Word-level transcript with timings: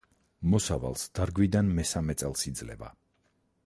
მოსავალს 0.53 1.03
დარგვიდან 1.19 1.71
მესამე 1.81 2.19
წელს 2.23 2.51
იძლევა. 2.53 2.95